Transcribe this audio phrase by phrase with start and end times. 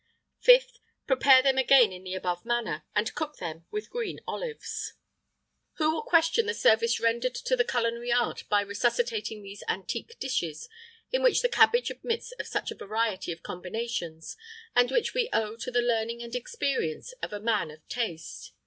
[0.43, 0.79] [IX 22] 5th.
[1.05, 4.93] Prepare them again in the above manner, and cook them with green olives.[IX
[5.75, 10.17] 23] Who will question the service rendered to the culinary art by resuscitating these antique
[10.19, 10.67] dishes,
[11.11, 14.35] in which the cabbage admits of such a variety of combinations,
[14.75, 18.53] and which we owe to the learning and experience of a man of taste?